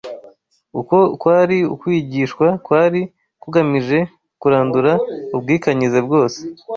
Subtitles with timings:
[0.79, 3.01] Uko kwari ukwigishwa kwari
[3.41, 3.97] kugamije
[4.41, 4.93] kurandura
[5.35, 6.39] ubwikanyize bwose,